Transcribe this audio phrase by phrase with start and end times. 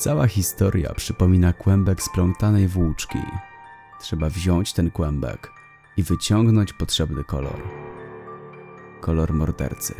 [0.00, 3.18] Cała historia przypomina kłębek splątanej włóczki.
[4.00, 5.52] Trzeba wziąć ten kłębek
[5.96, 7.62] i wyciągnąć potrzebny kolor.
[9.00, 9.94] Kolor mordercy.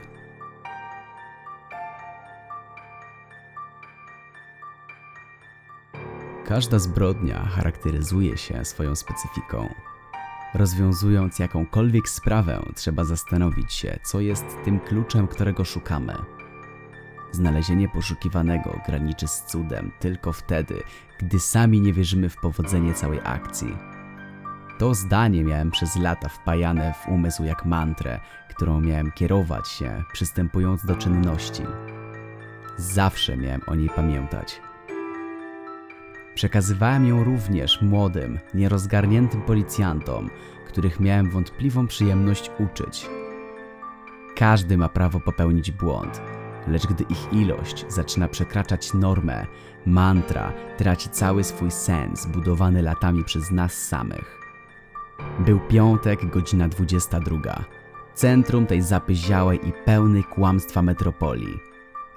[6.44, 9.68] Każda zbrodnia charakteryzuje się swoją specyfiką.
[10.54, 16.39] Rozwiązując jakąkolwiek sprawę, trzeba zastanowić się, co jest tym kluczem, którego szukamy.
[17.32, 20.82] Znalezienie poszukiwanego graniczy z cudem tylko wtedy,
[21.18, 23.76] gdy sami nie wierzymy w powodzenie całej akcji.
[24.78, 28.20] To zdanie miałem przez lata wpajane w umysł jak mantrę,
[28.50, 31.62] którą miałem kierować się, przystępując do czynności.
[32.76, 34.60] Zawsze miałem o niej pamiętać.
[36.34, 40.30] Przekazywałem ją również młodym, nierozgarniętym policjantom,
[40.68, 43.06] których miałem wątpliwą przyjemność uczyć.
[44.36, 46.20] Każdy ma prawo popełnić błąd,
[46.70, 49.46] lecz gdy ich ilość zaczyna przekraczać normę,
[49.86, 54.40] mantra traci cały swój sens budowany latami przez nas samych.
[55.38, 57.64] Był piątek, godzina 22.
[58.14, 61.58] Centrum tej zapyziałej i pełnej kłamstwa metropolii.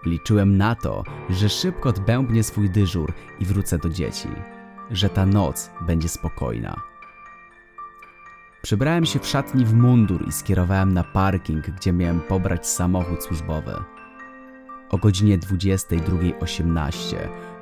[0.06, 4.30] Liczyłem na to, że szybko odbębnię swój dyżur i wrócę do dzieci,
[4.92, 6.82] że ta noc będzie spokojna.
[8.62, 13.73] Przebrałem się w szatni w mundur i skierowałem na parking, gdzie miałem pobrać samochód służbowy.
[14.94, 17.16] O godzinie 22.18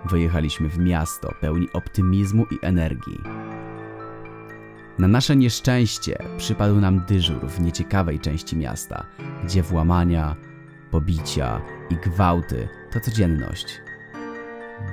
[0.05, 3.21] wyjechaliśmy w miasto pełni optymizmu i energii.
[4.99, 9.05] Na nasze nieszczęście przypadł nam dyżur w nieciekawej części miasta,
[9.43, 10.35] gdzie włamania,
[10.91, 13.81] pobicia i gwałty to codzienność.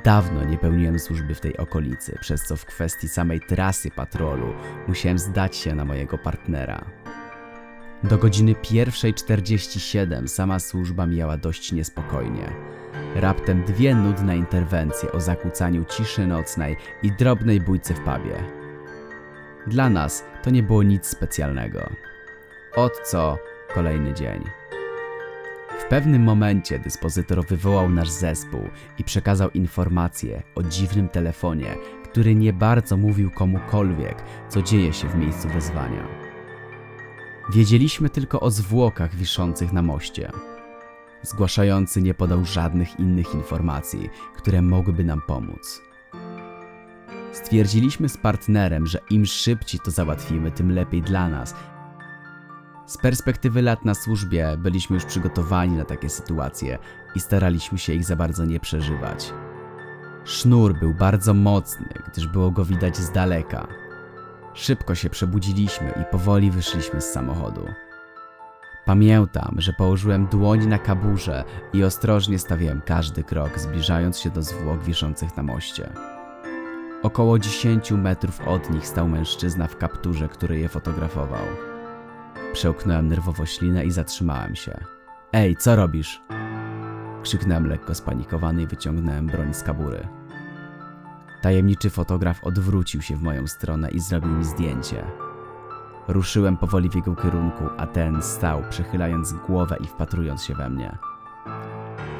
[0.04, 4.54] Dawno nie pełniłem służby w tej okolicy, przez co w kwestii samej trasy patrolu
[4.88, 6.84] musiałem zdać się na mojego partnera.
[8.04, 12.52] Do godziny 1.47 sama służba mijała dość niespokojnie.
[13.14, 18.44] Raptem dwie nudne interwencje o zakłócaniu ciszy nocnej i drobnej bójce w pubie.
[19.66, 21.90] Dla nas to nie było nic specjalnego.
[22.76, 23.38] Od co
[23.74, 24.44] kolejny dzień.
[25.78, 28.60] W pewnym momencie dyspozytor wywołał nasz zespół
[28.98, 31.74] i przekazał informację o dziwnym telefonie,
[32.04, 36.27] który nie bardzo mówił komukolwiek, co dzieje się w miejscu wezwania.
[37.50, 40.30] Wiedzieliśmy tylko o zwłokach wiszących na moście.
[41.22, 45.82] Zgłaszający nie podał żadnych innych informacji, które mogłyby nam pomóc.
[47.32, 51.54] Stwierdziliśmy z partnerem, że im szybciej to załatwimy, tym lepiej dla nas.
[52.86, 56.78] Z perspektywy lat na służbie byliśmy już przygotowani na takie sytuacje
[57.14, 59.32] i staraliśmy się ich za bardzo nie przeżywać.
[60.24, 63.87] Sznur był bardzo mocny, gdyż było go widać z daleka.
[64.58, 67.66] Szybko się przebudziliśmy i powoli wyszliśmy z samochodu.
[68.86, 74.82] Pamiętam, że położyłem dłoń na kaburze i ostrożnie stawiałem każdy krok, zbliżając się do zwłok
[74.84, 75.92] wiszących na moście.
[77.02, 81.44] Około 10 metrów od nich stał mężczyzna w kapturze, który je fotografował.
[82.52, 84.84] Przełknąłem nerwowo ślinę i zatrzymałem się.
[85.32, 86.22] Ej, co robisz?
[87.22, 90.17] Krzyknąłem lekko spanikowany i wyciągnąłem broń z kabury.
[91.42, 95.04] Tajemniczy fotograf odwrócił się w moją stronę i zrobił mi zdjęcie.
[96.08, 100.98] Ruszyłem powoli w jego kierunku, a ten stał, przechylając głowę i wpatrując się we mnie.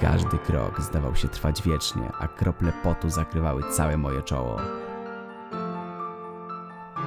[0.01, 4.57] Każdy krok zdawał się trwać wiecznie, a krople potu zakrywały całe moje czoło.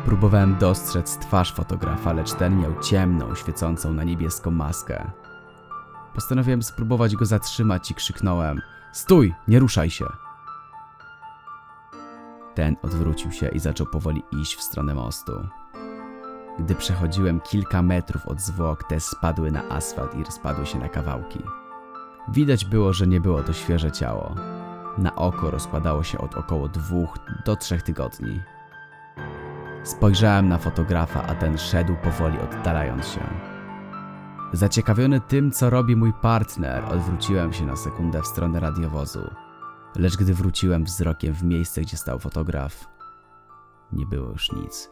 [0.05, 5.11] Próbowałem dostrzec twarz fotografa, lecz ten miał ciemną, świecącą na niebieską maskę.
[6.13, 8.61] Postanowiłem spróbować go zatrzymać i krzyknąłem:
[8.91, 10.31] Stój, nie ruszaj się!
[12.56, 15.31] Ten odwrócił się i zaczął powoli iść w stronę mostu.
[16.59, 21.39] Gdy przechodziłem kilka metrów od zwłok, te spadły na asfalt i rozpadły się na kawałki.
[22.28, 24.35] Widać było, że nie było to świeże ciało.
[24.97, 28.41] Na oko rozkładało się od około dwóch do trzech tygodni.
[29.83, 33.22] Spojrzałem na fotografa, a ten szedł powoli oddalając się.
[34.53, 39.30] Zaciekawiony tym, co robi mój partner, odwróciłem się na sekundę w stronę radiowozu.
[39.95, 42.88] Lecz gdy wróciłem wzrokiem w miejsce, gdzie stał fotograf,
[43.91, 44.89] nie było już nic.